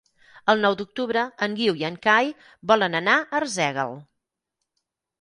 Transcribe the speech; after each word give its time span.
El 0.53 0.63
nou 0.65 0.77
d'octubre 0.79 1.25
en 1.49 1.59
Guiu 1.61 1.77
i 1.83 1.87
en 1.91 2.01
Cai 2.07 2.33
volen 2.75 3.01
anar 3.03 3.17
a 3.23 3.31
Arsèguel. 3.43 3.99